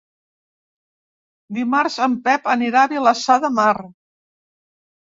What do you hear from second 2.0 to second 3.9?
en Pep anirà a Vilassar de Mar.